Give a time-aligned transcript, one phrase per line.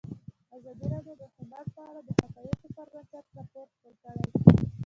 [0.55, 4.23] ازادي راډیو د هنر په اړه د حقایقو پر بنسټ راپور خپور کړی.